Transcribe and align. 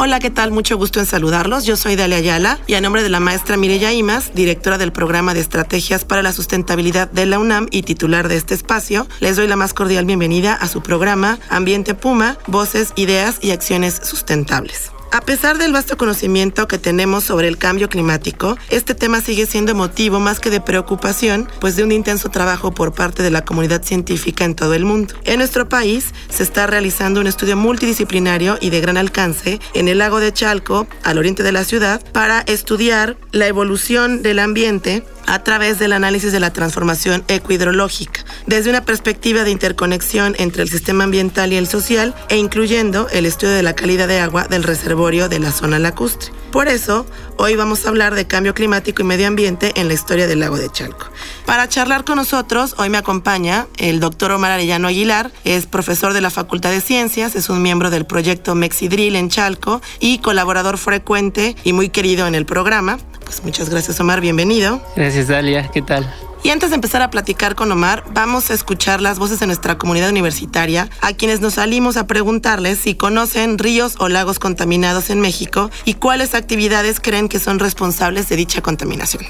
Hola, 0.00 0.20
¿qué 0.20 0.30
tal? 0.30 0.52
Mucho 0.52 0.76
gusto 0.76 1.00
en 1.00 1.06
saludarlos. 1.06 1.64
Yo 1.64 1.76
soy 1.76 1.96
Dalia 1.96 2.18
Ayala 2.18 2.60
y 2.68 2.74
a 2.74 2.80
nombre 2.80 3.02
de 3.02 3.08
la 3.08 3.18
maestra 3.18 3.56
Mireya 3.56 3.92
Imas, 3.92 4.32
directora 4.32 4.78
del 4.78 4.92
programa 4.92 5.34
de 5.34 5.40
estrategias 5.40 6.04
para 6.04 6.22
la 6.22 6.32
sustentabilidad 6.32 7.10
de 7.10 7.26
la 7.26 7.40
UNAM 7.40 7.66
y 7.72 7.82
titular 7.82 8.28
de 8.28 8.36
este 8.36 8.54
espacio, 8.54 9.08
les 9.18 9.34
doy 9.34 9.48
la 9.48 9.56
más 9.56 9.74
cordial 9.74 10.04
bienvenida 10.04 10.54
a 10.54 10.68
su 10.68 10.82
programa 10.82 11.40
Ambiente 11.50 11.94
Puma, 11.94 12.38
Voces, 12.46 12.92
Ideas 12.94 13.38
y 13.40 13.50
Acciones 13.50 14.00
Sustentables. 14.04 14.92
A 15.10 15.22
pesar 15.22 15.56
del 15.56 15.72
vasto 15.72 15.96
conocimiento 15.96 16.68
que 16.68 16.78
tenemos 16.78 17.24
sobre 17.24 17.48
el 17.48 17.56
cambio 17.56 17.88
climático, 17.88 18.58
este 18.68 18.94
tema 18.94 19.22
sigue 19.22 19.46
siendo 19.46 19.74
motivo 19.74 20.20
más 20.20 20.38
que 20.38 20.50
de 20.50 20.60
preocupación, 20.60 21.48
pues 21.60 21.76
de 21.76 21.84
un 21.84 21.92
intenso 21.92 22.28
trabajo 22.28 22.72
por 22.72 22.92
parte 22.92 23.22
de 23.22 23.30
la 23.30 23.42
comunidad 23.44 23.82
científica 23.82 24.44
en 24.44 24.54
todo 24.54 24.74
el 24.74 24.84
mundo. 24.84 25.14
En 25.24 25.38
nuestro 25.38 25.66
país 25.66 26.12
se 26.28 26.42
está 26.42 26.66
realizando 26.66 27.20
un 27.20 27.26
estudio 27.26 27.56
multidisciplinario 27.56 28.58
y 28.60 28.68
de 28.68 28.80
gran 28.82 28.98
alcance 28.98 29.60
en 29.72 29.88
el 29.88 29.98
lago 29.98 30.20
de 30.20 30.32
Chalco, 30.32 30.86
al 31.02 31.16
oriente 31.16 31.42
de 31.42 31.52
la 31.52 31.64
ciudad, 31.64 32.02
para 32.12 32.40
estudiar 32.42 33.16
la 33.32 33.46
evolución 33.46 34.22
del 34.22 34.38
ambiente 34.38 35.04
a 35.28 35.44
través 35.44 35.78
del 35.78 35.92
análisis 35.92 36.32
de 36.32 36.40
la 36.40 36.52
transformación 36.52 37.22
ecohidrológica, 37.28 38.24
desde 38.46 38.70
una 38.70 38.84
perspectiva 38.84 39.44
de 39.44 39.50
interconexión 39.50 40.34
entre 40.38 40.62
el 40.62 40.70
sistema 40.70 41.04
ambiental 41.04 41.52
y 41.52 41.56
el 41.56 41.68
social 41.68 42.14
e 42.30 42.38
incluyendo 42.38 43.08
el 43.10 43.26
estudio 43.26 43.54
de 43.54 43.62
la 43.62 43.74
calidad 43.74 44.08
de 44.08 44.20
agua 44.20 44.48
del 44.48 44.62
reservorio 44.62 45.28
de 45.28 45.38
la 45.38 45.52
zona 45.52 45.78
lacustre. 45.78 46.32
Por 46.50 46.68
eso, 46.68 47.04
hoy 47.36 47.56
vamos 47.56 47.84
a 47.84 47.90
hablar 47.90 48.14
de 48.14 48.26
cambio 48.26 48.54
climático 48.54 49.02
y 49.02 49.04
medio 49.04 49.26
ambiente 49.26 49.72
en 49.76 49.88
la 49.88 49.94
historia 49.94 50.26
del 50.26 50.40
lago 50.40 50.56
de 50.56 50.70
Chalco. 50.70 51.06
Para 51.44 51.68
charlar 51.68 52.04
con 52.04 52.16
nosotros, 52.16 52.74
hoy 52.78 52.88
me 52.88 52.96
acompaña 52.96 53.66
el 53.76 54.00
doctor 54.00 54.32
Omar 54.32 54.52
Arellano 54.52 54.88
Aguilar, 54.88 55.30
es 55.44 55.66
profesor 55.66 56.14
de 56.14 56.22
la 56.22 56.30
Facultad 56.30 56.70
de 56.70 56.80
Ciencias, 56.80 57.36
es 57.36 57.50
un 57.50 57.60
miembro 57.60 57.90
del 57.90 58.06
proyecto 58.06 58.54
Mexidril 58.54 59.14
en 59.14 59.28
Chalco 59.28 59.82
y 60.00 60.18
colaborador 60.18 60.78
frecuente 60.78 61.54
y 61.64 61.74
muy 61.74 61.90
querido 61.90 62.26
en 62.26 62.34
el 62.34 62.46
programa. 62.46 62.98
Pues 63.28 63.44
muchas 63.44 63.68
gracias 63.68 64.00
Omar, 64.00 64.22
bienvenido. 64.22 64.80
Gracias 64.96 65.28
Dalia, 65.28 65.70
¿qué 65.70 65.82
tal? 65.82 66.10
Y 66.42 66.48
antes 66.48 66.70
de 66.70 66.76
empezar 66.76 67.02
a 67.02 67.10
platicar 67.10 67.54
con 67.54 67.70
Omar, 67.70 68.02
vamos 68.14 68.50
a 68.50 68.54
escuchar 68.54 69.02
las 69.02 69.18
voces 69.18 69.38
de 69.38 69.46
nuestra 69.46 69.76
comunidad 69.76 70.08
universitaria, 70.08 70.88
a 71.02 71.12
quienes 71.12 71.42
nos 71.42 71.54
salimos 71.54 71.98
a 71.98 72.06
preguntarles 72.06 72.78
si 72.78 72.94
conocen 72.94 73.58
ríos 73.58 73.96
o 73.98 74.08
lagos 74.08 74.38
contaminados 74.38 75.10
en 75.10 75.20
México 75.20 75.70
y 75.84 75.92
cuáles 75.92 76.34
actividades 76.34 77.00
creen 77.00 77.28
que 77.28 77.38
son 77.38 77.58
responsables 77.58 78.30
de 78.30 78.36
dicha 78.36 78.62
contaminación. 78.62 79.26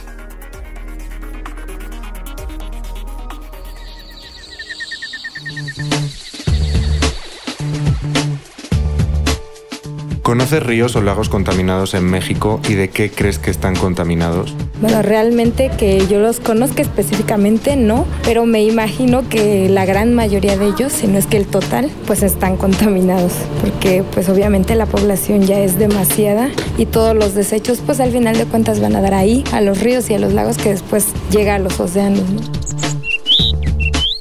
¿Conoces 10.28 10.62
ríos 10.62 10.94
o 10.94 11.00
lagos 11.00 11.30
contaminados 11.30 11.94
en 11.94 12.04
México 12.04 12.60
y 12.68 12.74
de 12.74 12.90
qué 12.90 13.10
crees 13.10 13.38
que 13.38 13.50
están 13.50 13.74
contaminados? 13.74 14.54
Bueno, 14.78 15.00
realmente 15.00 15.70
que 15.70 16.06
yo 16.06 16.20
los 16.20 16.38
conozca 16.38 16.82
específicamente 16.82 17.76
no, 17.76 18.04
pero 18.24 18.44
me 18.44 18.62
imagino 18.62 19.26
que 19.26 19.70
la 19.70 19.86
gran 19.86 20.14
mayoría 20.14 20.58
de 20.58 20.66
ellos, 20.66 20.92
si 20.92 21.06
no 21.06 21.16
es 21.16 21.26
que 21.26 21.38
el 21.38 21.46
total, 21.46 21.90
pues 22.06 22.22
están 22.22 22.58
contaminados, 22.58 23.32
porque 23.62 24.04
pues 24.12 24.28
obviamente 24.28 24.74
la 24.74 24.84
población 24.84 25.46
ya 25.46 25.60
es 25.60 25.78
demasiada 25.78 26.50
y 26.76 26.84
todos 26.84 27.16
los 27.16 27.34
desechos 27.34 27.80
pues 27.86 27.98
al 27.98 28.10
final 28.10 28.36
de 28.36 28.44
cuentas 28.44 28.80
van 28.82 28.96
a 28.96 29.00
dar 29.00 29.14
ahí, 29.14 29.44
a 29.52 29.62
los 29.62 29.80
ríos 29.80 30.10
y 30.10 30.14
a 30.14 30.18
los 30.18 30.34
lagos 30.34 30.58
que 30.58 30.68
después 30.68 31.06
llega 31.30 31.54
a 31.54 31.58
los 31.58 31.80
océanos. 31.80 32.20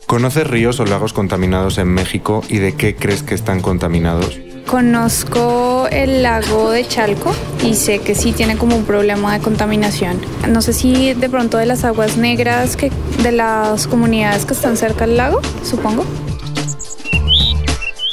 ¿Conoces 0.05 0.47
ríos 0.47 0.79
o 0.79 0.85
lagos 0.85 1.11
contaminados 1.11 1.77
en 1.77 1.89
México 1.89 2.45
y 2.47 2.59
de 2.59 2.75
qué 2.75 2.95
crees 2.95 3.23
que 3.23 3.35
están 3.35 3.59
contaminados? 3.59 4.39
Conozco 4.67 5.76
el 5.87 6.23
lago 6.23 6.71
de 6.71 6.87
Chalco 6.87 7.33
y 7.63 7.75
sé 7.75 7.99
que 7.99 8.15
sí 8.15 8.31
tiene 8.31 8.57
como 8.57 8.75
un 8.75 8.85
problema 8.85 9.33
de 9.33 9.39
contaminación. 9.39 10.19
No 10.47 10.61
sé 10.61 10.73
si 10.73 11.13
de 11.13 11.29
pronto 11.29 11.57
de 11.57 11.65
las 11.65 11.83
aguas 11.83 12.17
negras 12.17 12.75
que 12.75 12.91
de 13.23 13.31
las 13.31 13.87
comunidades 13.87 14.45
que 14.45 14.53
están 14.53 14.77
cerca 14.77 15.05
del 15.05 15.17
lago, 15.17 15.41
supongo. 15.63 16.05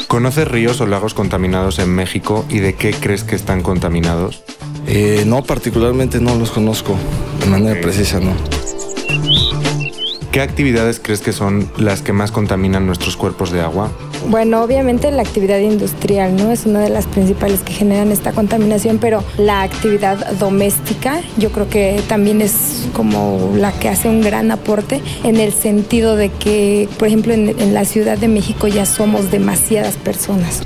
¿Conoces 0.08 0.46
ríos 0.46 0.80
o 0.80 0.86
lagos 0.86 1.12
contaminados 1.12 1.78
en 1.78 1.90
México 1.90 2.44
y 2.48 2.60
de 2.60 2.74
qué 2.74 2.92
crees 2.92 3.24
que 3.24 3.34
están 3.34 3.62
contaminados? 3.62 4.42
Eh, 4.86 5.24
no, 5.26 5.42
particularmente 5.42 6.20
no 6.20 6.34
los 6.36 6.50
conozco 6.50 6.94
de 7.40 7.46
manera 7.46 7.80
precisa, 7.80 8.20
no. 8.20 8.63
¿Qué 10.34 10.40
actividades 10.40 10.98
crees 11.00 11.20
que 11.20 11.32
son 11.32 11.70
las 11.78 12.02
que 12.02 12.12
más 12.12 12.32
contaminan 12.32 12.86
nuestros 12.86 13.16
cuerpos 13.16 13.52
de 13.52 13.60
agua? 13.60 13.92
Bueno, 14.26 14.64
obviamente 14.64 15.12
la 15.12 15.22
actividad 15.22 15.60
industrial, 15.60 16.34
¿no? 16.34 16.50
Es 16.50 16.66
una 16.66 16.80
de 16.80 16.88
las 16.88 17.06
principales 17.06 17.60
que 17.60 17.72
generan 17.72 18.10
esta 18.10 18.32
contaminación, 18.32 18.98
pero 18.98 19.22
la 19.38 19.62
actividad 19.62 20.32
doméstica 20.32 21.20
yo 21.36 21.52
creo 21.52 21.68
que 21.68 22.02
también 22.08 22.42
es 22.42 22.88
como 22.94 23.52
la 23.54 23.70
que 23.70 23.88
hace 23.88 24.08
un 24.08 24.22
gran 24.22 24.50
aporte 24.50 25.00
en 25.22 25.36
el 25.36 25.52
sentido 25.52 26.16
de 26.16 26.30
que, 26.30 26.88
por 26.98 27.06
ejemplo, 27.06 27.32
en, 27.32 27.50
en 27.50 27.72
la 27.72 27.84
Ciudad 27.84 28.18
de 28.18 28.26
México 28.26 28.66
ya 28.66 28.86
somos 28.86 29.30
demasiadas 29.30 29.94
personas. 29.94 30.62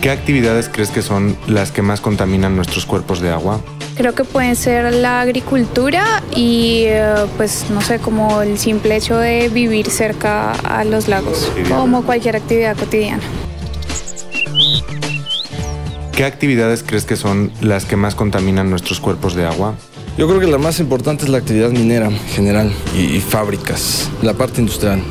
¿Qué 0.00 0.12
actividades 0.12 0.70
crees 0.72 0.90
que 0.90 1.02
son 1.02 1.36
las 1.48 1.72
que 1.72 1.82
más 1.82 2.00
contaminan 2.00 2.54
nuestros 2.54 2.86
cuerpos 2.86 3.20
de 3.20 3.30
agua? 3.30 3.60
Creo 3.98 4.14
que 4.14 4.22
pueden 4.22 4.54
ser 4.54 4.94
la 4.94 5.20
agricultura 5.20 6.22
y 6.32 6.84
eh, 6.86 7.26
pues 7.36 7.66
no 7.68 7.80
sé, 7.80 7.98
como 7.98 8.42
el 8.42 8.56
simple 8.56 8.94
hecho 8.94 9.16
de 9.16 9.48
vivir 9.48 9.90
cerca 9.90 10.52
a 10.52 10.84
los 10.84 11.08
lagos, 11.08 11.50
como 11.68 12.04
cualquier 12.04 12.36
actividad 12.36 12.76
cotidiana. 12.76 13.24
¿Qué 16.12 16.24
actividades 16.24 16.84
crees 16.86 17.06
que 17.06 17.16
son 17.16 17.50
las 17.60 17.86
que 17.86 17.96
más 17.96 18.14
contaminan 18.14 18.70
nuestros 18.70 19.00
cuerpos 19.00 19.34
de 19.34 19.46
agua? 19.46 19.74
Yo 20.16 20.28
creo 20.28 20.38
que 20.38 20.46
la 20.46 20.58
más 20.58 20.78
importante 20.78 21.24
es 21.24 21.30
la 21.30 21.38
actividad 21.38 21.70
minera 21.70 22.06
en 22.06 22.18
general 22.20 22.72
y, 22.94 23.16
y 23.16 23.20
fábricas, 23.20 24.08
la 24.22 24.34
parte 24.34 24.60
industrial. 24.60 25.02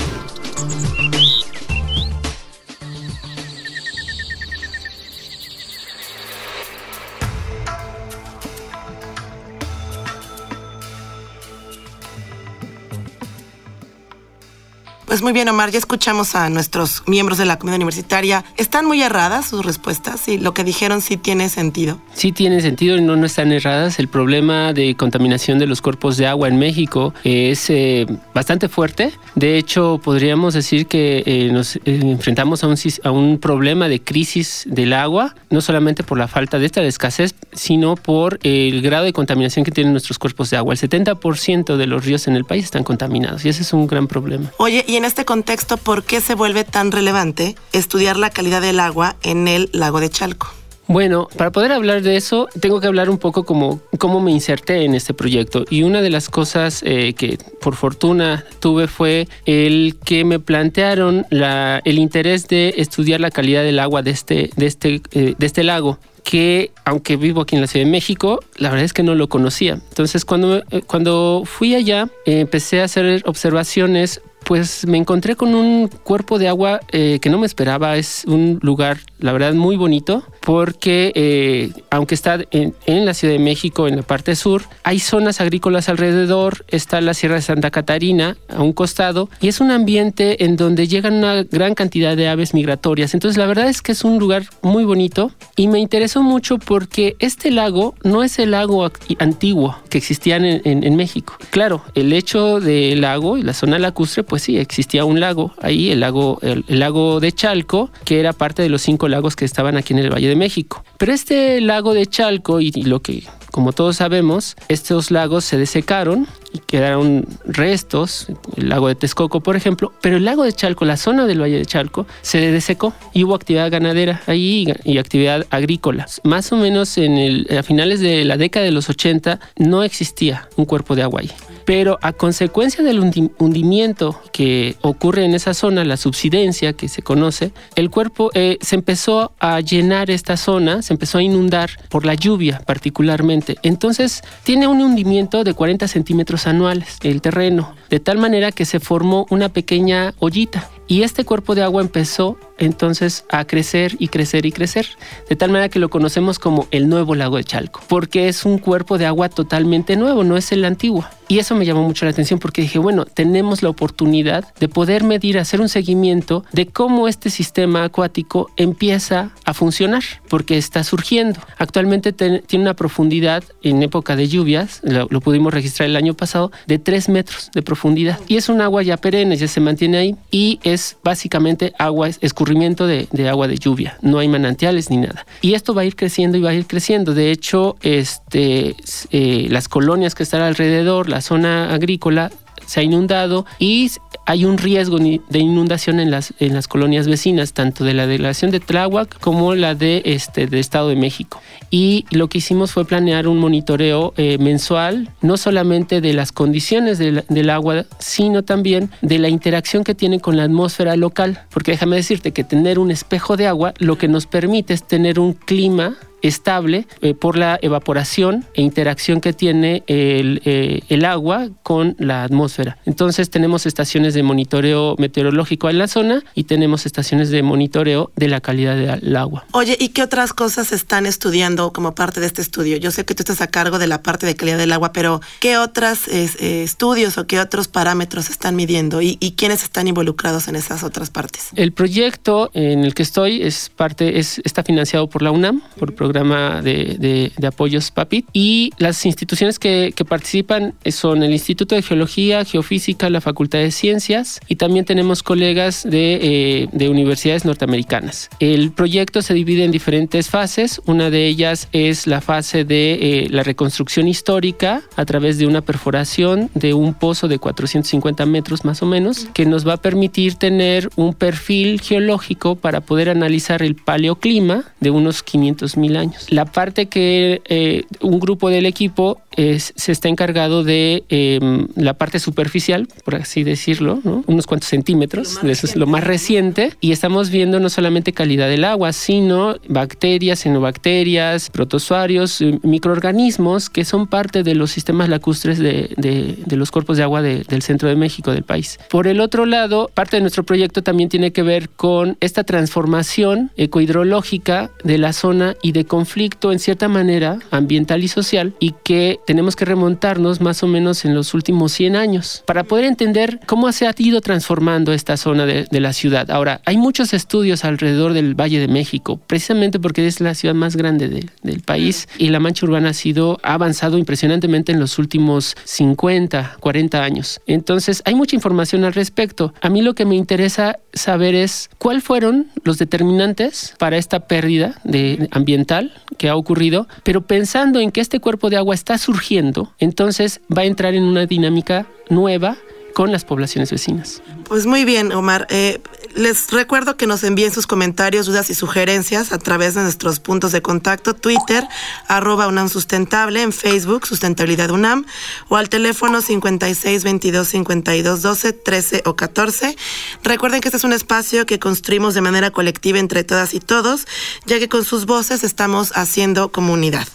Pues 15.07 15.21
muy 15.21 15.31
bien, 15.31 15.47
Omar, 15.47 15.71
ya 15.71 15.79
escuchamos 15.79 16.35
a 16.35 16.49
nuestros 16.49 17.03
miembros 17.07 17.37
de 17.37 17.45
la 17.45 17.57
comunidad 17.57 17.77
universitaria. 17.77 18.43
¿Están 18.57 18.85
muy 18.85 19.01
erradas 19.01 19.45
sus 19.45 19.65
respuestas? 19.65 20.27
Y 20.27 20.37
lo 20.37 20.53
que 20.53 20.65
dijeron 20.65 20.99
sí 20.99 21.15
tiene 21.15 21.47
sentido. 21.47 22.01
Sí 22.13 22.33
tiene 22.33 22.59
sentido 22.59 22.97
y 22.97 23.01
no, 23.01 23.15
no 23.15 23.25
están 23.25 23.53
erradas. 23.53 23.99
El 23.99 24.09
problema 24.09 24.73
de 24.73 24.95
contaminación 24.95 25.59
de 25.59 25.65
los 25.65 25.81
cuerpos 25.81 26.17
de 26.17 26.27
agua 26.27 26.49
en 26.49 26.59
México 26.59 27.13
es 27.23 27.69
eh, 27.69 28.05
bastante 28.33 28.67
fuerte. 28.67 29.13
De 29.35 29.57
hecho, 29.57 30.01
podríamos 30.03 30.53
decir 30.53 30.87
que 30.87 31.23
eh, 31.25 31.51
nos 31.53 31.77
eh, 31.77 31.81
enfrentamos 31.85 32.65
a 32.65 32.67
un, 32.67 32.75
a 33.05 33.11
un 33.11 33.37
problema 33.37 33.87
de 33.87 34.01
crisis 34.01 34.65
del 34.67 34.91
agua, 34.91 35.35
no 35.49 35.61
solamente 35.61 36.03
por 36.03 36.17
la 36.17 36.27
falta 36.27 36.59
de 36.59 36.65
esta 36.65 36.83
escasez, 36.83 37.33
sino 37.53 37.95
por 37.95 38.39
el 38.43 38.81
grado 38.81 39.05
de 39.05 39.13
contaminación 39.13 39.63
que 39.63 39.71
tienen 39.71 39.93
nuestros 39.93 40.19
cuerpos 40.19 40.49
de 40.49 40.57
agua. 40.57 40.73
El 40.73 40.79
70% 40.81 41.77
de 41.77 41.87
los 41.87 42.03
ríos 42.03 42.27
en 42.27 42.35
el 42.35 42.43
país 42.43 42.65
están 42.65 42.83
contaminados 42.83 43.45
y 43.45 43.49
ese 43.49 43.61
es 43.61 43.71
un 43.71 43.87
gran 43.87 44.07
problema. 44.07 44.51
Oye, 44.57 44.83
y 44.85 44.96
en 44.97 45.05
este 45.05 45.25
contexto, 45.25 45.77
¿por 45.77 46.03
qué 46.03 46.21
se 46.21 46.33
vuelve 46.33 46.63
tan 46.63 46.91
relevante 46.91 47.55
estudiar 47.71 48.17
la 48.17 48.31
calidad 48.31 48.61
del 48.61 48.79
agua 48.79 49.15
en 49.21 49.47
el 49.47 49.69
lago 49.71 49.99
de 49.99 50.09
Chalco? 50.09 50.47
Bueno, 50.87 51.27
para 51.37 51.51
poder 51.51 51.71
hablar 51.71 52.01
de 52.01 52.15
eso, 52.15 52.47
tengo 52.61 52.79
que 52.79 52.87
hablar 52.87 53.09
un 53.09 53.17
poco 53.17 53.43
como 53.43 53.81
cómo 53.99 54.21
me 54.21 54.31
inserté 54.31 54.85
en 54.85 54.95
este 54.95 55.13
proyecto. 55.13 55.65
Y 55.69 55.83
una 55.83 56.01
de 56.01 56.09
las 56.09 56.29
cosas 56.29 56.81
eh, 56.83 57.13
que 57.13 57.37
por 57.61 57.75
fortuna 57.75 58.43
tuve 58.59 58.87
fue 58.87 59.27
el 59.45 59.97
que 60.03 60.23
me 60.23 60.39
plantearon 60.39 61.27
la, 61.29 61.81
el 61.83 61.99
interés 61.99 62.47
de 62.47 62.73
estudiar 62.77 63.19
la 63.19 63.29
calidad 63.29 63.63
del 63.63 63.79
agua 63.79 64.01
de 64.01 64.11
este, 64.11 64.49
de 64.55 64.65
este, 64.65 65.01
eh, 65.11 65.35
de 65.37 65.45
este 65.45 65.63
lago 65.63 65.99
que 66.23 66.71
aunque 66.83 67.15
vivo 67.15 67.39
aquí 67.39 67.55
en 67.55 67.61
la 67.61 67.67
Ciudad 67.67 67.85
de 67.85 67.91
México, 67.91 68.41
la 68.57 68.69
verdad 68.69 68.83
es 68.83 68.91
que 68.91 69.01
no 69.01 69.15
lo 69.15 69.29
conocía. 69.29 69.79
Entonces 69.89 70.25
cuando, 70.25 70.57
eh, 70.57 70.81
cuando 70.85 71.43
fui 71.45 71.73
allá, 71.73 72.09
empecé 72.25 72.81
a 72.81 72.83
hacer 72.83 73.23
observaciones 73.25 74.21
pues 74.47 74.87
me 74.87 74.97
encontré 74.97 75.35
con 75.35 75.53
un 75.53 75.89
cuerpo 75.89 76.39
de 76.39 76.47
agua 76.47 76.79
eh, 76.93 77.19
que 77.21 77.29
no 77.29 77.37
me 77.37 77.45
esperaba. 77.45 77.97
Es 77.97 78.23
un 78.25 78.59
lugar, 78.61 78.99
la 79.19 79.33
verdad, 79.33 79.53
muy 79.53 79.75
bonito 79.75 80.23
porque 80.39 81.11
eh, 81.15 81.73
aunque 81.89 82.15
está 82.15 82.39
en, 82.51 82.73
la 83.05 83.13
Ciudad 83.13 83.33
de 83.33 83.39
México, 83.39 83.89
en 83.89 83.97
la 83.97 84.03
parte 84.03 84.37
sur, 84.37 84.63
hay 84.83 84.99
zonas 84.99 85.41
agrícolas 85.41 85.89
alrededor, 85.89 86.63
está 86.69 87.01
la 87.01 87.13
Sierra 87.13 87.35
de 87.35 87.41
Santa 87.41 87.71
Catarina 87.71 88.37
a 88.47 88.63
un 88.63 88.71
costado 88.71 89.29
y 89.41 89.49
es 89.49 89.59
un 89.59 89.69
ambiente 89.69 90.45
en 90.45 90.55
donde 90.55 90.87
llegan 90.87 91.15
una 91.15 91.43
gran 91.43 91.75
cantidad 91.75 92.15
de 92.15 92.29
aves 92.29 92.53
migratorias. 92.53 93.13
Entonces 93.13 93.37
la 93.37 93.47
verdad 93.47 93.67
es 93.67 93.81
que 93.81 93.91
es 93.91 94.05
un 94.05 94.17
lugar 94.17 94.43
muy 94.61 94.85
bonito 94.85 95.31
y 95.57 95.67
me 95.67 95.79
interesó 95.79 96.23
mucho 96.23 96.57
porque 96.57 97.17
este 97.19 97.51
lago 97.51 97.95
no 98.05 98.23
es 98.23 98.39
el 98.39 98.51
lago 98.51 98.89
antiguo 99.19 99.77
que 99.89 99.97
existía 99.97 100.37
en, 100.37 100.61
en 100.63 100.95
México. 100.95 101.35
Claro, 101.49 101.83
el 101.95 102.13
hecho 102.13 102.61
del 102.61 103.01
lago 103.01 103.37
y 103.37 103.43
la 103.43 103.53
zona 103.53 103.77
lacustre, 103.77 104.23
pues 104.23 104.36
sí, 104.39 104.57
existía 104.57 105.05
un 105.05 105.19
lago 105.19 105.53
ahí, 105.61 105.91
el 105.91 105.99
lago, 105.99 106.39
el 106.41 106.63
lago 106.67 107.19
de 107.19 107.31
Chalco, 107.31 107.89
que 108.05 108.19
era 108.19 108.33
parte 108.33 108.61
de 108.61 108.69
los 108.69 108.81
cinco 108.81 109.07
lagos 109.07 109.35
que 109.35 109.45
estaban 109.45 109.77
aquí 109.77 109.93
en 109.93 109.99
el 109.99 110.09
Valle 110.09 110.27
de 110.27 110.35
México. 110.35 110.83
Pero 110.97 111.13
este 111.13 111.61
lago 111.61 111.93
de 111.93 112.05
Chalco 112.05 112.59
y, 112.59 112.71
lo 112.71 113.01
que 113.01 113.23
como 113.51 113.73
todos 113.73 113.97
sabemos, 113.97 114.55
estos 114.67 115.09
lagos 115.09 115.43
se 115.43 115.57
desecaron 115.57 116.27
y 116.53 116.59
quedaron 116.59 117.25
restos, 117.45 118.27
el 118.55 118.69
lago 118.69 118.87
de 118.87 118.95
Texcoco, 118.95 119.41
por 119.41 119.55
ejemplo, 119.55 119.91
pero 120.01 120.17
el 120.17 120.25
lago 120.25 120.43
de 120.43 120.53
Chalco, 120.53 120.85
la 120.85 120.95
zona 120.95 121.25
del 121.25 121.41
Valle 121.41 121.57
de 121.57 121.65
Chalco, 121.65 122.05
se 122.21 122.39
desecó 122.51 122.93
y 123.13 123.23
hubo 123.23 123.33
actividad 123.33 123.71
ganadera 123.71 124.21
ahí 124.27 124.67
y 124.83 124.97
actividad 124.99 125.47
agrícola. 125.49 126.05
Más 126.23 126.51
o 126.51 126.57
menos 126.57 126.97
en 126.97 127.17
el, 127.17 127.47
a 127.57 127.63
finales 127.63 127.99
de 127.99 128.25
la 128.25 128.37
década 128.37 128.65
de 128.65 128.71
los 128.71 128.89
80 128.89 129.39
no 129.57 129.83
existía 129.83 130.49
un 130.55 130.65
cuerpo 130.65 130.95
de 130.95 131.03
agua 131.03 131.21
ahí 131.21 131.31
pero 131.67 131.99
a 132.01 132.13
consecuencia 132.13 132.81
del 132.81 133.01
hundimiento 133.01 134.21
que 134.31 134.77
ocurre 134.83 135.25
en 135.25 135.35
esa 135.35 135.53
zona, 135.53 135.83
la 135.83 135.97
subsidencia 135.97 136.71
que 136.71 136.87
se 136.87 137.01
conoce, 137.01 137.51
el 137.75 137.89
cuerpo 137.89 138.31
eh, 138.33 138.57
se 138.61 138.77
empezó 138.77 139.33
a 139.41 139.59
llenar 139.59 140.09
esta 140.09 140.37
zona, 140.37 140.81
se 140.81 140.93
empezó 140.93 141.17
a 141.17 141.23
inundar 141.23 141.71
por 141.89 142.05
la 142.05 142.13
lluvia 142.13 142.61
particularmente. 142.65 143.57
Entonces 143.63 144.21
tiene 144.43 144.69
un 144.69 144.79
hundimiento 144.79 145.43
de 145.43 145.53
40 145.53 145.89
centímetros 145.89 146.47
anuales 146.47 146.99
el 147.03 147.21
terreno, 147.21 147.75
de 147.89 147.99
tal 147.99 148.17
manera 148.17 148.53
que 148.53 148.63
se 148.63 148.79
formó 148.79 149.25
una 149.29 149.49
pequeña 149.49 150.13
ollita 150.19 150.69
y 150.87 151.01
este 151.01 151.25
cuerpo 151.25 151.53
de 151.53 151.63
agua 151.63 151.81
empezó 151.81 152.37
entonces 152.57 153.25
a 153.29 153.45
crecer 153.45 153.95
y 153.99 154.07
crecer 154.07 154.45
y 154.45 154.51
crecer, 154.51 154.87
de 155.29 155.35
tal 155.35 155.51
manera 155.51 155.69
que 155.69 155.79
lo 155.79 155.89
conocemos 155.89 156.39
como 156.39 156.67
el 156.71 156.89
nuevo 156.89 157.15
lago 157.15 157.37
de 157.37 157.43
Chalco, 157.43 157.81
porque 157.87 158.27
es 158.27 158.45
un 158.45 158.57
cuerpo 158.57 158.97
de 158.97 159.05
agua 159.05 159.29
totalmente 159.29 159.95
nuevo, 159.95 160.23
no 160.23 160.37
es 160.37 160.51
el 160.51 160.65
antiguo. 160.65 161.05
Y 161.29 161.39
eso 161.39 161.55
me 161.55 161.65
llamó 161.65 161.83
mucho 161.83 162.05
la 162.05 162.11
atención 162.11 162.39
porque 162.39 162.61
dije, 162.61 162.79
bueno, 162.79 163.03
tenemos 163.05 163.61
la 163.61 163.69
oportunidad 163.69 164.53
de 164.59 164.69
poder 164.69 165.03
medir, 165.03 165.37
hacer 165.37 165.59
un 165.59 165.67
seguimiento 165.67 166.45
de 166.53 166.67
cómo 166.67 167.09
este 167.09 167.29
sistema 167.29 167.83
acuático 167.83 168.49
empieza 168.55 169.31
a 169.43 169.53
funcionar, 169.53 170.03
porque 170.29 170.57
está 170.57 170.85
surgiendo. 170.85 171.41
Actualmente 171.57 172.13
tiene 172.13 172.43
una 172.53 172.75
profundidad 172.75 173.43
en 173.61 173.83
época 173.83 174.15
de 174.15 174.27
lluvias, 174.29 174.79
lo, 174.83 175.07
pudimos 175.19 175.53
registrar 175.53 175.89
el 175.89 175.97
año 175.97 176.13
pasado, 176.13 176.51
de 176.65 176.79
3 176.79 177.09
metros 177.09 177.51
de 177.53 177.61
profundidad. 177.61 178.19
Y 178.27 178.37
es 178.37 178.47
un 178.47 178.61
agua 178.61 178.83
ya 178.83 178.95
perenne, 178.95 179.35
ya 179.35 179.49
se 179.49 179.59
mantiene 179.59 179.97
ahí 179.97 180.15
y 180.31 180.59
es 180.63 180.97
básicamente 181.03 181.73
agua, 181.77 182.07
de, 182.47 183.29
agua 183.29 183.47
de 183.47 183.57
lluvia. 183.57 183.97
No 184.01 184.19
hay 184.19 184.27
manantiales 184.27 184.89
ni 184.89 184.97
nada. 184.97 185.25
Y 185.41 185.53
esto 185.53 185.73
va 185.73 185.81
a 185.81 185.85
ir 185.85 185.95
creciendo 185.95 186.37
y 186.37 186.41
va 186.41 186.51
a 186.51 186.53
ir 186.53 186.65
creciendo. 186.67 187.13
De 187.13 187.31
hecho, 187.31 187.75
este, 187.81 188.75
eh, 189.11 189.47
las 189.49 189.67
colonias 189.67 190.15
que 190.15 190.23
están 190.23 190.41
alrededor, 190.41 191.09
la 191.09 191.21
zona 191.21 191.73
agrícola, 191.73 192.31
se 192.65 192.81
ha 192.81 192.83
inundado 192.83 193.45
y 193.59 193.89
hay 194.27 194.43
un 194.43 194.57
riesgo 194.57 194.97
de 194.99 195.39
inundación 195.39 196.01
en 196.01 196.11
las, 196.11 196.33
en 196.39 196.53
las 196.53 196.67
colonias 196.67 197.07
vecinas, 197.07 197.53
tanto 197.53 197.85
de 197.85 197.93
la 197.93 198.07
delegación 198.07 198.51
de 198.51 198.59
Tláhuac 198.59 199.17
como 199.21 199.55
la 199.55 199.73
de 199.73 200.01
este 200.03 200.47
de 200.47 200.59
Estado 200.59 200.89
de 200.89 200.97
México. 200.97 201.41
Y 201.71 202.05
lo 202.11 202.27
que 202.27 202.39
hicimos 202.39 202.73
fue 202.73 202.83
planear 202.83 203.29
un 203.29 203.37
monitoreo 203.37 204.13
eh, 204.17 204.37
mensual, 204.37 205.09
no 205.21 205.37
solamente 205.37 206.01
de 206.01 206.13
las 206.13 206.33
condiciones 206.33 206.97
del 206.99 207.49
agua, 207.49 207.85
sino 207.99 208.43
también 208.43 208.91
de 209.01 209.17
la 209.17 209.29
interacción 209.29 209.85
que 209.85 209.95
tiene 209.95 210.19
con 210.19 210.35
la 210.35 210.43
atmósfera 210.43 210.97
local. 210.97 211.39
Porque 211.49 211.71
déjame 211.71 211.95
decirte 211.95 212.33
que 212.33 212.43
tener 212.43 212.79
un 212.79 212.91
espejo 212.91 213.37
de 213.37 213.47
agua 213.47 213.73
lo 213.77 213.97
que 213.97 214.09
nos 214.09 214.25
permite 214.25 214.73
es 214.73 214.85
tener 214.85 215.19
un 215.19 215.33
clima 215.33 215.95
estable 216.21 216.87
eh, 217.01 217.13
por 217.13 217.37
la 217.37 217.59
evaporación 217.61 218.45
e 218.53 218.61
interacción 218.61 219.21
que 219.21 219.33
tiene 219.33 219.83
el, 219.87 220.41
eh, 220.45 220.81
el, 220.89 221.05
agua 221.05 221.49
con 221.63 221.95
la 221.99 222.23
atmósfera. 222.23 222.77
Entonces 222.85 223.29
tenemos 223.29 223.65
estaciones 223.65 224.13
de 224.13 224.23
monitoreo 224.23 224.95
meteorológico 224.97 225.69
en 225.69 225.77
la 225.77 225.87
zona 225.87 226.23
y 226.33 226.45
tenemos 226.45 226.85
estaciones 226.85 227.29
de 227.29 227.43
monitoreo 227.43 228.11
de 228.15 228.27
la 228.27 228.41
calidad 228.41 228.75
del 228.75 229.15
agua. 229.15 229.45
Oye, 229.51 229.77
¿y 229.79 229.89
qué 229.89 230.03
otras 230.03 230.33
cosas 230.33 230.71
están 230.71 231.05
estudiando 231.05 231.71
como 231.71 231.95
parte 231.95 232.19
de 232.19 232.27
este 232.27 232.41
estudio? 232.41 232.77
Yo 232.77 232.91
sé 232.91 233.05
que 233.05 233.15
tú 233.15 233.21
estás 233.21 233.41
a 233.41 233.47
cargo 233.47 233.79
de 233.79 233.87
la 233.87 234.01
parte 234.01 234.25
de 234.25 234.35
calidad 234.35 234.57
del 234.57 234.71
agua, 234.71 234.91
pero 234.93 235.21
¿qué 235.39 235.57
otros 235.57 236.07
eh, 236.07 236.63
estudios 236.63 237.17
o 237.17 237.27
qué 237.27 237.39
otros 237.39 237.67
parámetros 237.67 238.29
están 238.29 238.55
midiendo 238.55 239.01
y, 239.01 239.17
y, 239.19 239.31
quiénes 239.33 239.63
están 239.63 239.87
involucrados 239.87 240.47
en 240.47 240.55
esas 240.55 240.83
otras 240.83 241.09
partes? 241.09 241.49
El 241.55 241.71
proyecto 241.71 242.49
en 242.53 242.83
el 242.83 242.93
que 242.93 243.03
estoy 243.03 243.41
es 243.41 243.69
parte, 243.75 244.19
es, 244.19 244.41
está 244.43 244.63
financiado 244.63 245.07
por 245.07 245.21
la 245.21 245.31
UNAM, 245.31 245.61
por 245.77 245.93
programa 246.07 246.61
de, 246.61 247.31
de, 247.37 247.47
apoyos 247.47 247.91
PAPIT. 247.91 248.27
Y 248.33 248.71
las 248.77 249.05
instituciones 249.05 249.59
que, 249.59 249.93
que, 249.93 250.05
participan 250.05 250.73
son 250.85 251.21
el 251.21 251.33
Instituto 251.33 251.75
de 251.75 251.81
Geología, 251.81 252.45
Geofísica, 252.45 253.09
la 253.09 253.19
Facultad 253.19 253.59
de 253.59 253.71
Ciencias 253.71 254.39
y 254.47 254.55
también 254.55 254.85
tenemos 254.85 255.21
colegas 255.21 255.83
de, 255.83 256.19
eh, 256.21 256.67
de 256.71 256.89
universidades 256.89 257.43
norteamericanas. 257.43 258.29
El 258.39 258.71
proyecto 258.71 259.21
se 259.21 259.33
divide 259.33 259.65
en 259.65 259.71
diferentes 259.71 260.29
fases. 260.29 260.81
Una 260.85 261.09
de 261.09 261.27
ellas 261.27 261.67
es 261.73 262.07
la 262.07 262.21
fase 262.21 262.63
de 262.63 262.93
eh, 262.93 263.27
la 263.29 263.43
reconstrucción 263.43 264.07
histórica 264.07 264.81
a 264.95 265.05
través 265.05 265.37
de 265.37 265.45
una 265.45 265.61
perforación 265.61 266.49
de 266.53 266.73
un 266.73 266.93
pozo 266.93 267.27
de 267.27 267.37
450 267.37 268.25
metros 268.25 268.63
más 268.63 268.81
o 268.81 268.85
menos, 268.85 269.27
que 269.33 269.45
nos 269.45 269.67
va 269.67 269.73
a 269.73 269.77
permitir 269.77 270.35
tener 270.35 270.89
un 270.95 271.13
perfil 271.13 271.81
geológico 271.81 272.55
para 272.55 272.79
poder 272.79 273.09
analizar 273.09 273.61
el 273.61 273.75
paleoclima 273.75 274.63
de 274.79 274.89
unos 274.89 275.21
500 275.23 275.75
mil 275.75 275.96
años. 275.97 276.27
La 276.29 276.45
parte 276.45 276.87
que 276.87 277.41
eh, 277.45 277.83
un 278.01 278.19
grupo 278.19 278.49
del 278.49 278.65
equipo 278.65 279.21
se 279.37 279.91
está 279.91 280.09
encargado 280.09 280.63
de 280.63 281.03
em, 281.09 281.67
la 281.75 281.93
parte 281.93 282.17
superficial, 282.17 282.87
por 283.05 283.13
así 283.13 283.43
decirlo, 283.43 283.99
unos 284.25 284.47
cuantos 284.47 284.69
centímetros, 284.69 285.37
eso 285.43 285.67
es 285.67 285.75
lo 285.75 285.85
más 285.85 286.03
reciente, 286.03 286.73
y 286.81 286.91
estamos 286.91 287.29
viendo 287.29 287.59
no 287.59 287.69
solamente 287.69 288.13
calidad 288.13 288.49
del 288.49 288.63
agua, 288.63 288.93
sino 288.93 289.57
bacterias, 289.67 290.39
xenobacterias, 290.39 291.51
protozoarios, 291.51 292.41
eh, 292.41 292.59
microorganismos 292.63 293.69
que 293.69 293.85
son 293.85 294.07
parte 294.07 294.43
de 294.43 294.55
los 294.55 294.71
sistemas 294.71 295.07
lacustres 295.07 295.59
de, 295.59 296.37
los 296.49 296.71
cuerpos 296.71 296.97
de 296.97 297.03
agua 297.03 297.21
del 297.21 297.61
centro 297.61 297.89
de 297.89 297.95
México, 297.95 298.31
del 298.31 298.43
país. 298.43 298.79
Por 298.89 299.07
el 299.07 299.21
otro 299.21 299.45
lado, 299.45 299.91
parte 299.93 300.17
de 300.17 300.21
nuestro 300.21 300.43
proyecto 300.43 300.81
también 300.81 301.09
tiene 301.09 301.31
que 301.31 301.43
ver 301.43 301.69
con 301.69 302.17
esta 302.21 302.43
transformación 302.43 303.51
ecohidrológica 303.55 304.71
de 304.83 304.97
la 304.97 305.13
zona 305.13 305.55
y 305.61 305.73
de 305.73 305.85
conflicto 305.87 306.51
en 306.51 306.59
cierta 306.59 306.87
manera 306.87 307.39
ambiental 307.51 308.03
y 308.03 308.07
social 308.07 308.53
y 308.59 308.75
que 308.83 309.19
tenemos 309.25 309.55
que 309.55 309.65
remontarnos 309.65 310.41
más 310.41 310.63
o 310.63 310.67
menos 310.67 311.05
en 311.05 311.15
los 311.15 311.33
últimos 311.33 311.71
100 311.71 311.95
años 311.95 312.43
para 312.45 312.63
poder 312.63 312.85
entender 312.85 313.39
cómo 313.45 313.71
se 313.71 313.87
ha 313.87 313.95
ido 313.97 314.21
transformando 314.21 314.93
esta 314.93 315.17
zona 315.17 315.45
de, 315.45 315.67
la 315.77 315.93
ciudad. 315.93 316.31
Ahora, 316.31 316.61
hay 316.65 316.75
muchos 316.75 317.13
estudios 317.13 317.63
alrededor 317.63 318.13
del 318.13 318.33
Valle 318.33 318.59
de 318.59 318.67
México, 318.67 319.19
precisamente 319.27 319.79
porque 319.79 320.07
es 320.07 320.21
la 320.21 320.33
ciudad 320.33 320.55
más 320.55 320.75
grande 320.75 321.29
del 321.43 321.61
país 321.61 322.07
y 322.17 322.29
la 322.29 322.39
mancha 322.39 322.65
urbana 322.65 322.89
ha 322.89 322.93
sido 322.93 323.39
ha 323.43 323.53
avanzado 323.53 323.97
impresionantemente 323.97 324.71
en 324.71 324.79
los 324.79 324.97
últimos 324.97 325.55
50, 325.63 326.57
40 326.59 327.03
años. 327.03 327.41
Entonces, 327.45 328.01
hay 328.05 328.15
mucha 328.15 328.35
información 328.35 328.83
al 328.85 328.93
respecto. 328.93 329.53
A 329.61 329.69
mí 329.69 329.81
lo 329.81 329.93
que 329.93 330.05
me 330.05 330.15
interesa 330.15 330.79
saber 330.93 331.35
es 331.35 331.69
cuáles 331.77 332.03
fueron 332.03 332.47
los 332.63 332.77
determinantes 332.77 333.75
para 333.77 333.97
esta 333.97 334.27
pérdida 334.27 334.79
de 334.83 335.27
ambiental 335.31 335.76
que 336.17 336.29
ha 336.29 336.35
ocurrido, 336.35 336.87
pero 337.03 337.21
pensando 337.21 337.79
en 337.79 337.91
que 337.91 338.01
este 338.01 338.19
cuerpo 338.19 338.49
de 338.49 338.57
agua 338.57 338.75
está 338.75 338.97
surgiendo, 338.97 339.73
entonces 339.79 340.41
va 340.55 340.63
a 340.63 340.65
entrar 340.65 340.93
en 340.93 341.03
una 341.03 341.25
dinámica 341.25 341.87
nueva 342.09 342.57
con 342.93 343.11
las 343.11 343.25
poblaciones 343.25 343.71
vecinas. 343.71 344.23
Pues 344.45 344.65
muy 344.65 344.83
bien, 344.83 345.11
Omar. 345.11 345.45
Eh, 345.51 345.79
les 346.15 346.49
recuerdo 346.51 346.97
que 346.97 347.07
nos 347.07 347.23
envíen 347.23 347.53
sus 347.53 347.67
comentarios, 347.67 348.25
dudas 348.25 348.49
y 348.49 348.53
sugerencias 348.55 349.31
a 349.31 349.37
través 349.37 349.73
de 349.73 349.81
nuestros 349.81 350.19
puntos 350.19 350.51
de 350.51 350.61
contacto, 350.61 351.13
Twitter, 351.13 351.67
arroba 352.07 352.47
UNAM 352.47 352.69
Sustentable, 352.69 353.41
en 353.41 353.53
Facebook, 353.53 354.07
Sustentabilidad 354.07 354.71
UNAM, 354.71 355.05
o 355.49 355.57
al 355.57 355.69
teléfono 355.69 356.21
56 356.21 357.03
22 357.03 357.47
52 357.47 358.21
12 358.21 358.53
13 358.53 359.01
o 359.05 359.15
14. 359.15 359.75
Recuerden 360.23 360.61
que 360.61 360.69
este 360.69 360.77
es 360.77 360.83
un 360.83 360.93
espacio 360.93 361.45
que 361.45 361.59
construimos 361.59 362.13
de 362.13 362.21
manera 362.21 362.51
colectiva 362.51 362.99
entre 362.99 363.23
todas 363.23 363.53
y 363.53 363.59
todos, 363.59 364.07
ya 364.45 364.59
que 364.59 364.69
con 364.69 364.83
sus 364.83 365.05
voces 365.05 365.43
estamos 365.43 365.91
haciendo 365.95 366.51
comunidad. 366.51 367.07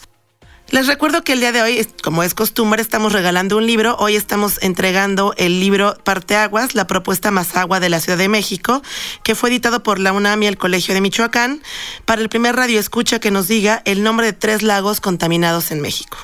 Les 0.72 0.86
recuerdo 0.86 1.22
que 1.22 1.34
el 1.34 1.40
día 1.40 1.52
de 1.52 1.60
hoy, 1.60 1.86
como 2.02 2.22
es 2.22 2.32
costumbre, 2.32 2.80
estamos 2.80 3.12
regalando 3.12 3.58
un 3.58 3.66
libro. 3.66 3.94
Hoy 3.98 4.16
estamos 4.16 4.56
entregando 4.62 5.34
el 5.36 5.60
libro 5.60 5.98
Parteaguas, 6.02 6.74
la 6.74 6.86
propuesta 6.86 7.30
más 7.30 7.54
agua 7.56 7.78
de 7.78 7.90
la 7.90 8.00
Ciudad 8.00 8.16
de 8.16 8.30
México, 8.30 8.80
que 9.22 9.34
fue 9.34 9.50
editado 9.50 9.82
por 9.82 9.98
la 9.98 10.14
UNAM 10.14 10.42
y 10.44 10.46
el 10.46 10.56
Colegio 10.56 10.94
de 10.94 11.02
Michoacán, 11.02 11.62
para 12.06 12.22
el 12.22 12.30
primer 12.30 12.56
radio 12.56 12.80
escucha 12.80 13.18
que 13.18 13.30
nos 13.30 13.48
diga 13.48 13.82
el 13.84 14.02
nombre 14.02 14.24
de 14.24 14.32
tres 14.32 14.62
lagos 14.62 15.02
contaminados 15.02 15.72
en 15.72 15.82
México. 15.82 16.16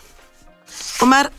Omar, 1.01 1.31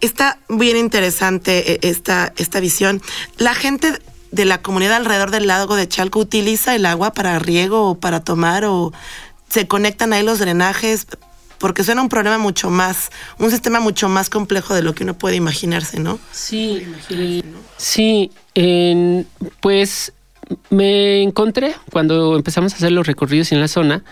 está 0.00 0.40
bien 0.48 0.76
interesante 0.76 1.74
eh, 1.74 1.78
esta, 1.82 2.32
esta 2.36 2.58
visión. 2.58 3.00
La 3.38 3.54
gente 3.54 3.96
de 4.32 4.44
la 4.44 4.60
comunidad 4.60 4.96
alrededor 4.96 5.30
del 5.30 5.46
lago 5.46 5.76
de 5.76 5.86
Chalco 5.86 6.18
utiliza 6.18 6.74
el 6.74 6.84
agua 6.84 7.12
para 7.12 7.38
riego 7.38 7.90
o 7.90 8.00
para 8.00 8.24
tomar 8.24 8.64
o 8.64 8.92
se 9.48 9.68
conectan 9.68 10.12
ahí 10.12 10.24
los 10.24 10.40
drenajes 10.40 11.06
porque 11.58 11.84
suena 11.84 12.02
un 12.02 12.08
problema 12.08 12.38
mucho 12.38 12.70
más, 12.70 13.10
un 13.38 13.50
sistema 13.50 13.80
mucho 13.80 14.08
más 14.08 14.30
complejo 14.30 14.74
de 14.74 14.82
lo 14.82 14.94
que 14.94 15.04
uno 15.04 15.14
puede 15.14 15.36
imaginarse, 15.36 15.98
¿no? 16.00 16.18
Sí, 16.32 16.86
sí, 17.76 18.30
pues 19.60 20.12
me 20.70 21.22
encontré 21.22 21.74
cuando 21.90 22.36
empezamos 22.36 22.72
a 22.72 22.76
hacer 22.76 22.92
los 22.92 23.06
recorridos 23.06 23.52
en 23.52 23.60
la 23.60 23.68
zona 23.68 24.04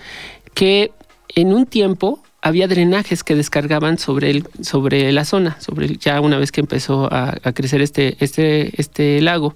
que 0.55 0.93
en 1.29 1.53
un 1.53 1.67
tiempo 1.67 2.23
había 2.45 2.69
drenajes 2.69 3.25
que 3.25 3.35
descargaban 3.35 3.97
sobre, 3.97 4.31
el, 4.31 4.47
sobre 4.61 5.11
la 5.13 5.25
zona, 5.25 5.57
sobre 5.63 5.97
ya 5.97 6.21
una 6.21 6.37
vez 6.37 6.53
que 6.53 6.61
empezó 6.61 7.09
a, 7.11 7.33
crecer 7.55 7.81
este, 7.81 8.23
este, 8.23 8.79
este 8.79 9.23
lago. 9.23 9.55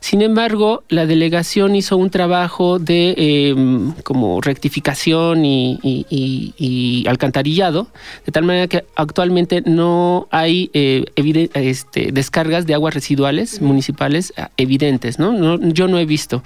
Sin 0.00 0.20
embargo, 0.20 0.84
la 0.90 1.06
delegación 1.06 1.74
hizo 1.74 1.96
un 1.96 2.10
trabajo 2.10 2.78
de 2.78 3.14
em, 3.16 3.92
como 4.04 4.42
rectificación 4.42 5.46
y, 5.46 7.04
alcantarillado, 7.08 7.88
de 8.26 8.32
tal 8.32 8.44
manera 8.44 8.66
que 8.66 8.84
actualmente 8.94 9.62
no 9.62 10.28
hay 10.30 10.70
eh, 10.74 11.06
este, 11.54 12.12
descargas 12.12 12.66
de 12.66 12.74
aguas 12.74 12.92
residuales 12.92 13.62
municipales 13.62 14.34
ah, 14.36 14.50
evidentes, 14.58 15.18
¿no? 15.18 15.32
¿no? 15.32 15.58
Yo 15.70 15.88
no 15.88 15.98
he 15.98 16.04
visto. 16.04 16.42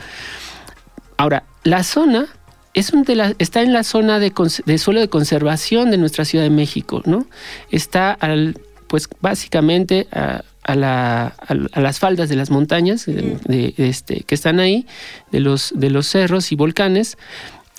Ahora, 1.16 1.42
la 1.64 1.82
zona 1.82 2.28
es 2.74 2.92
un 2.92 3.02
de 3.02 3.34
está 3.38 3.62
en 3.62 3.72
la 3.72 3.84
zona 3.84 4.18
de, 4.18 4.32
suelo 4.78 5.00
de 5.00 5.08
conservación 5.08 5.90
de 5.90 5.98
nuestra 5.98 6.24
Ciudad 6.24 6.44
de 6.44 6.50
México, 6.50 7.02
¿no? 7.04 7.26
Está 7.70 8.12
al, 8.12 8.58
pues 8.86 9.08
básicamente 9.20 10.08
a, 10.12 10.42
las 10.74 11.98
faldas 11.98 12.28
de 12.28 12.36
las 12.36 12.50
montañas 12.50 13.04
de, 13.06 13.74
este, 13.76 14.20
que 14.20 14.34
están 14.34 14.60
ahí, 14.60 14.86
de 15.30 15.40
los, 15.40 15.72
de 15.74 15.90
los 15.90 16.06
cerros 16.06 16.52
y 16.52 16.54
volcanes, 16.54 17.18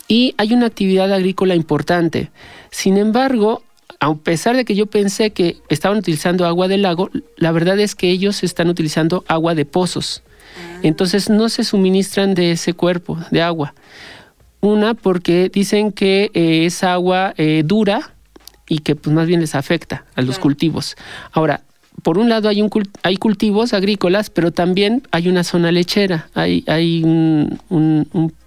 y 0.08 0.36
hay 0.38 0.54
una 0.54 0.68
actividad 0.68 1.12
agrícola 1.12 1.56
importante. 1.56 2.30
Sin 2.72 2.98
embargo, 2.98 3.64
a 4.00 4.14
pesar 4.16 4.56
de 4.56 4.66
que 4.66 4.76
yo 4.76 4.86
pensé 4.86 5.32
que 5.32 5.58
estaban 5.70 5.98
utilizando 5.98 6.46
agua 6.46 6.68
del 6.68 6.82
lago, 6.82 7.10
la 7.38 7.52
verdad 7.52 7.80
es 7.80 7.96
que 7.96 8.10
ellos 8.10 8.44
están 8.44 8.68
utilizando 8.70 9.24
agua 9.28 9.56
de 9.56 9.66
pozos. 9.66 10.22
Ah. 10.58 10.80
Entonces 10.84 11.30
no 11.30 11.48
se 11.48 11.64
suministran 11.64 12.36
de 12.36 12.52
ese 12.52 12.74
cuerpo 12.74 13.18
de 13.32 13.42
agua. 13.42 13.74
Una, 14.64 14.94
porque 14.94 15.50
dicen 15.54 15.92
que 15.92 16.32
eh, 16.34 16.66
es 16.66 16.86
agua 16.86 17.34
eh, 17.36 17.64
dura 17.66 18.14
y 18.70 18.78
que 18.78 18.96
pues 18.96 19.14
más 19.14 19.28
bien 19.28 19.42
les 19.42 19.56
afecta 19.56 20.06
a 20.16 20.22
los 20.22 20.40
cultivos. 20.40 20.96
Ahora, 21.34 21.64
por 22.02 22.18
un 22.18 22.30
lado 22.30 22.48
hay, 22.48 22.62
un, 22.62 22.70
hay 23.04 23.18
cultivos 23.18 23.74
agrícolas, 23.74 24.30
pero 24.30 24.54
también 24.54 25.04
hay 25.12 25.28
una 25.28 25.44
zona 25.44 25.70
lechera. 25.74 26.30
Hay, 26.34 26.64
hay 26.68 27.04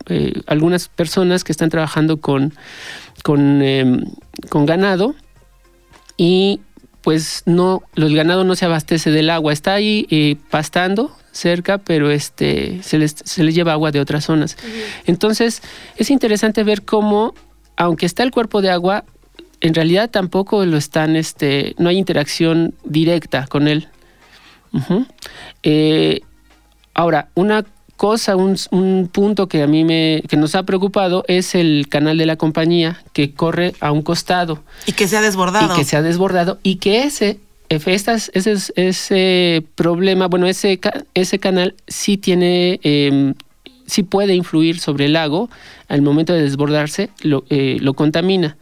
eh, 0.09 0.33
algunas 0.47 0.89
personas 0.89 1.45
que 1.45 1.53
están 1.53 1.69
trabajando 1.69 2.17
con, 2.17 2.55
con, 3.23 3.61
em, 3.61 4.07
con 4.49 4.65
ganado 4.65 5.15
y 6.17 6.61
pues 7.03 7.43
no, 7.45 7.83
el 7.95 8.17
ganado 8.17 8.45
no 8.45 8.57
se 8.57 8.65
abastece 8.65 9.11
del 9.11 9.29
agua, 9.29 9.53
está 9.53 9.75
ahí 9.75 10.39
pastando, 10.49 11.15
cerca, 11.37 11.79
pero 11.79 12.11
este, 12.11 12.83
se, 12.83 12.99
les, 12.99 13.15
se 13.25 13.45
les 13.45 13.55
lleva 13.55 13.73
agua 13.73 13.93
de 13.93 14.01
otras 14.01 14.25
zonas. 14.25 14.57
Entonces, 15.07 15.63
es 15.97 16.11
interesante 16.11 16.65
ver 16.65 16.83
cómo, 16.83 17.35
aunque 17.77 18.07
está 18.07 18.23
el 18.23 18.31
cuerpo 18.31 18.63
de 18.63 18.71
agua, 18.71 19.05
en 19.61 19.75
realidad 19.75 20.11
tampoco 20.11 20.65
lo 20.65 20.77
están, 20.77 21.17
este, 21.17 21.75
no 21.79 21.89
hay 21.89 21.99
interacción 21.99 22.75
directa 22.85 23.47
con 23.47 23.69
él. 23.69 23.89
Eh, 25.63 26.21
ahora, 26.95 27.29
una 27.35 27.65
cosa, 27.97 28.37
un, 28.37 28.57
un, 28.71 29.09
punto 29.11 29.49
que 29.49 29.63
a 29.63 29.67
mí 29.67 29.85
me, 29.85 30.23
que 30.29 30.37
nos 30.37 30.55
ha 30.55 30.65
preocupado 30.65 31.25
es 31.29 31.55
el 31.55 31.87
canal 31.89 32.19
de 32.19 32.27
la 32.27 32.37
compañía 32.37 33.03
que 33.15 33.33
corre 33.33 33.75
a 33.81 33.91
un 33.91 34.03
costado. 34.03 34.63
Y 34.87 34.93
que 34.93 35.09
se 35.09 35.17
ha 35.17 35.23
desbordado. 35.23 35.73
Y 35.73 35.77
que 35.77 35.85
se 35.85 35.97
ha 35.97 36.03
desbordado 36.03 36.59
y 36.63 36.77
que 36.77 37.05
ese 37.05 37.41
estas, 37.69 38.31
ese, 38.35 38.57
ese 38.77 39.65
problema, 39.75 40.29
bueno, 40.29 40.47
ese, 40.47 40.81
ese 41.15 41.39
canal 41.39 41.75
sí 41.87 42.17
tiene, 42.17 42.81
eh, 42.83 43.35
sí 43.87 44.03
puede 44.03 44.35
influir 44.35 44.79
sobre 44.79 45.07
el 45.07 45.15
lago, 45.15 45.51
al 45.89 46.03
momento 46.03 46.33
de 46.33 46.43
desbordarse 46.43 47.11
lo, 47.23 47.45
eh, 47.51 47.79
lo 47.81 47.95
contamina. 47.95 48.57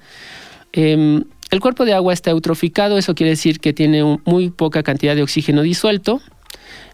Em, 0.73 1.25
el 1.51 1.61
cuerpo 1.61 1.85
de 1.85 1.95
agua 1.95 2.13
está 2.13 2.31
eutroficado, 2.31 2.99
eso 2.99 3.15
quiere 3.15 3.31
decir 3.31 3.61
que 3.61 3.73
tiene 3.73 4.19
muy 4.25 4.51
poca 4.51 4.83
cantidad 4.83 5.15
de 5.15 5.23
oxígeno 5.23 5.63
disuelto. 5.63 6.21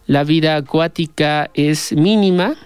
La 0.07 0.25
vida 0.25 0.57
acuática 0.57 1.51
es 1.55 1.93
mínima, 1.93 2.57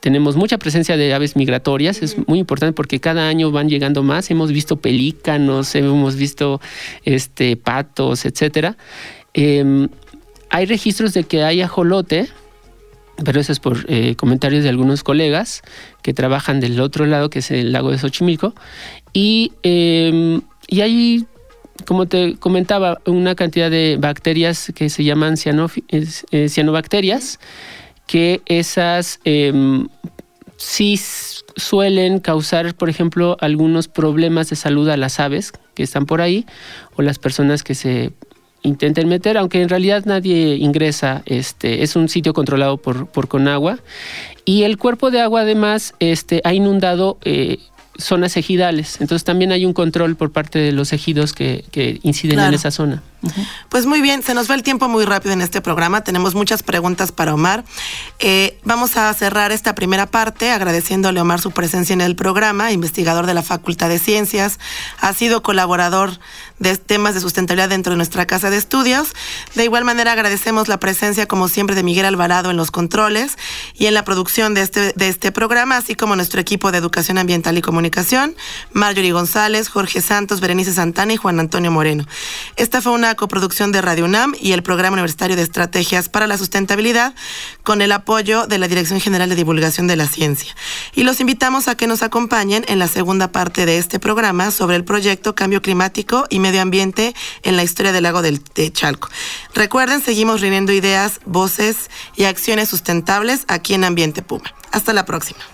tenemos 0.00 0.36
mucha 0.36 0.58
presencia 0.58 0.96
de 0.96 1.14
aves 1.14 1.36
migratorias, 1.36 2.02
es 2.02 2.16
muy 2.28 2.38
importante 2.38 2.72
porque 2.72 3.00
cada 3.00 3.28
año 3.28 3.50
van 3.50 3.68
llegando 3.68 4.02
más, 4.02 4.30
hemos 4.30 4.52
visto 4.52 4.76
pelícanos, 4.76 5.74
hemos 5.74 6.16
visto 6.16 6.60
este, 7.04 7.56
patos, 7.56 8.24
etcétera. 8.24 8.76
Em, 9.32 9.88
hay 10.50 10.66
registros 10.66 11.12
de 11.14 11.24
que 11.24 11.42
hay 11.42 11.60
ajolote, 11.62 12.28
pero 13.24 13.40
eso 13.40 13.52
es 13.52 13.60
por 13.60 13.84
eh, 13.88 14.14
comentarios 14.16 14.62
de 14.62 14.68
algunos 14.68 15.02
colegas 15.02 15.62
que 16.02 16.14
trabajan 16.14 16.60
del 16.60 16.80
otro 16.80 17.06
lado, 17.06 17.30
que 17.30 17.40
es 17.40 17.50
el 17.50 17.72
lago 17.72 17.90
de 17.90 17.98
Xochimilco, 17.98 18.54
y, 19.12 19.52
em, 19.62 20.42
y 20.68 20.80
hay 20.80 21.26
como 21.86 22.06
te 22.06 22.36
comentaba, 22.36 23.00
una 23.04 23.34
cantidad 23.34 23.70
de 23.70 23.96
bacterias 24.00 24.72
que 24.74 24.88
se 24.88 25.04
llaman 25.04 25.34
eh, 25.40 26.48
cianobacterias 26.48 27.40
que 28.06 28.42
esas 28.46 29.20
em, 29.24 29.88
sí 30.56 31.00
suelen 31.56 32.20
causar, 32.20 32.74
por 32.74 32.88
ejemplo, 32.88 33.36
algunos 33.40 33.88
problemas 33.88 34.50
de 34.50 34.56
salud 34.56 34.88
a 34.88 34.96
las 34.96 35.20
aves 35.20 35.52
que 35.74 35.82
están 35.82 36.06
por 36.06 36.20
ahí 36.20 36.46
o 36.96 37.02
las 37.02 37.18
personas 37.18 37.62
que 37.62 37.74
se 37.74 38.12
intenten 38.62 39.08
meter, 39.08 39.36
aunque 39.36 39.60
en 39.60 39.68
realidad 39.68 40.04
nadie 40.06 40.56
ingresa, 40.56 41.22
este, 41.26 41.82
es 41.82 41.96
un 41.96 42.08
sitio 42.08 42.32
controlado 42.32 42.78
por, 42.78 43.06
por 43.06 43.28
Conagua. 43.28 43.78
Y 44.44 44.62
el 44.62 44.78
cuerpo 44.78 45.10
de 45.10 45.20
agua 45.20 45.42
además 45.42 45.94
este, 46.00 46.40
ha 46.44 46.54
inundado 46.54 47.18
eh, 47.24 47.58
zonas 47.98 48.36
ejidales. 48.36 49.00
Entonces 49.00 49.24
también 49.24 49.52
hay 49.52 49.66
un 49.66 49.72
control 49.72 50.16
por 50.16 50.32
parte 50.32 50.58
de 50.58 50.72
los 50.72 50.92
ejidos 50.92 51.32
que, 51.32 51.64
inciden 52.02 52.40
en 52.40 52.54
esa 52.54 52.70
zona. 52.70 53.02
Pues 53.68 53.86
muy 53.86 54.00
bien, 54.00 54.22
se 54.22 54.34
nos 54.34 54.50
va 54.50 54.54
el 54.54 54.62
tiempo 54.62 54.88
muy 54.88 55.04
rápido 55.04 55.32
en 55.32 55.42
este 55.42 55.60
programa. 55.60 56.04
Tenemos 56.04 56.34
muchas 56.34 56.62
preguntas 56.62 57.12
para 57.12 57.34
Omar. 57.34 57.64
Eh, 58.18 58.58
vamos 58.64 58.96
a 58.96 59.12
cerrar 59.14 59.52
esta 59.52 59.74
primera 59.74 60.06
parte 60.06 60.50
agradeciéndole 60.50 61.20
a 61.20 61.22
Omar 61.22 61.40
su 61.40 61.50
presencia 61.50 61.92
en 61.92 62.00
el 62.00 62.16
programa, 62.16 62.72
investigador 62.72 63.26
de 63.26 63.34
la 63.34 63.42
Facultad 63.42 63.88
de 63.88 63.98
Ciencias, 63.98 64.58
ha 65.00 65.12
sido 65.12 65.42
colaborador 65.42 66.18
de 66.58 66.76
temas 66.76 67.14
de 67.14 67.20
sustentabilidad 67.20 67.68
dentro 67.68 67.92
de 67.92 67.96
nuestra 67.96 68.26
casa 68.26 68.48
de 68.48 68.56
estudios. 68.56 69.12
De 69.54 69.64
igual 69.64 69.84
manera 69.84 70.12
agradecemos 70.12 70.68
la 70.68 70.78
presencia, 70.78 71.26
como 71.26 71.48
siempre, 71.48 71.74
de 71.74 71.82
Miguel 71.82 72.06
Alvarado 72.06 72.50
en 72.50 72.56
los 72.56 72.70
controles 72.70 73.36
y 73.74 73.86
en 73.86 73.94
la 73.94 74.04
producción 74.04 74.54
de 74.54 74.62
este, 74.62 74.92
de 74.94 75.08
este 75.08 75.32
programa, 75.32 75.76
así 75.76 75.94
como 75.94 76.16
nuestro 76.16 76.40
equipo 76.40 76.70
de 76.70 76.78
Educación 76.78 77.18
Ambiental 77.18 77.58
y 77.58 77.62
Comunicación, 77.62 78.36
Marjorie 78.72 79.12
González, 79.12 79.68
Jorge 79.68 80.00
Santos, 80.00 80.40
Berenice 80.40 80.72
Santana 80.72 81.12
y 81.12 81.16
Juan 81.16 81.40
Antonio 81.40 81.70
Moreno. 81.70 82.06
Esta 82.56 82.80
fue 82.80 82.92
una 82.92 83.13
coproducción 83.14 83.72
de 83.72 83.82
Radio 83.82 84.04
UNAM 84.04 84.34
y 84.40 84.52
el 84.52 84.62
Programa 84.62 84.94
Universitario 84.94 85.36
de 85.36 85.42
Estrategias 85.42 86.08
para 86.08 86.26
la 86.26 86.38
Sustentabilidad 86.38 87.14
con 87.62 87.82
el 87.82 87.92
apoyo 87.92 88.46
de 88.46 88.58
la 88.58 88.68
Dirección 88.68 89.00
General 89.00 89.28
de 89.28 89.36
Divulgación 89.36 89.86
de 89.86 89.96
la 89.96 90.06
Ciencia. 90.06 90.54
Y 90.94 91.04
los 91.04 91.20
invitamos 91.20 91.68
a 91.68 91.76
que 91.76 91.86
nos 91.86 92.02
acompañen 92.02 92.64
en 92.68 92.78
la 92.78 92.88
segunda 92.88 93.32
parte 93.32 93.66
de 93.66 93.78
este 93.78 93.98
programa 93.98 94.50
sobre 94.50 94.76
el 94.76 94.84
proyecto 94.84 95.34
Cambio 95.34 95.62
Climático 95.62 96.26
y 96.30 96.38
Medio 96.38 96.62
Ambiente 96.62 97.14
en 97.42 97.56
la 97.56 97.62
historia 97.62 97.92
del 97.92 98.02
lago 98.02 98.22
del 98.22 98.42
de 98.54 98.72
Chalco. 98.72 99.08
Recuerden, 99.54 100.02
seguimos 100.02 100.40
reuniendo 100.40 100.72
ideas, 100.72 101.20
voces 101.24 101.90
y 102.16 102.24
acciones 102.24 102.68
sustentables 102.68 103.44
aquí 103.48 103.74
en 103.74 103.84
Ambiente 103.84 104.22
Puma. 104.22 104.54
Hasta 104.72 104.92
la 104.92 105.04
próxima. 105.04 105.53